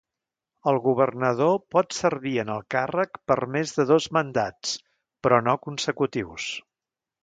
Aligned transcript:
El 0.69 0.79
governador 0.85 1.59
pot 1.75 1.93
servir 1.99 2.33
en 2.45 2.51
el 2.55 2.65
càrrec 2.77 3.21
per 3.33 3.39
més 3.59 3.77
de 3.79 3.89
dos 3.95 4.11
mandats, 4.21 4.77
però 5.25 5.43
no 5.51 5.59
consecutius. 5.71 6.53